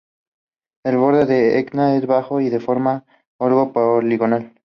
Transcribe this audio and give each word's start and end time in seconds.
El 0.83 0.97
borde 0.97 1.27
de 1.27 1.59
Encke 1.59 1.95
es 1.97 2.07
bajo 2.07 2.41
y 2.41 2.49
de 2.49 2.59
forma 2.59 3.05
algo 3.37 3.71
poligonal. 3.71 4.55